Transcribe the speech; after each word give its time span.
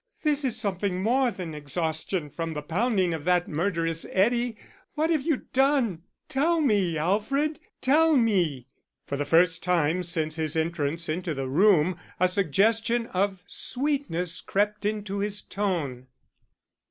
"This 0.23 0.43
is 0.43 0.59
something 0.59 1.03
more 1.03 1.29
than 1.29 1.53
exhaustion 1.53 2.31
from 2.31 2.55
the 2.55 2.63
pounding 2.63 3.13
of 3.13 3.23
that 3.25 3.47
murderous 3.47 4.03
eddy. 4.11 4.57
What 4.95 5.11
have 5.11 5.27
you 5.27 5.43
done? 5.53 6.01
Tell 6.27 6.59
me, 6.59 6.97
Alfred, 6.97 7.59
tell 7.81 8.17
me." 8.17 8.65
For 9.05 9.15
the 9.15 9.25
first 9.25 9.61
time 9.61 10.01
since 10.01 10.37
his 10.37 10.57
entrance 10.57 11.07
into 11.07 11.35
the 11.35 11.47
room 11.47 11.97
a 12.19 12.27
suggestion 12.27 13.05
of 13.13 13.43
sweetness 13.45 14.41
crept 14.41 14.85
into 14.87 15.19
his 15.19 15.43
tone. 15.43 16.07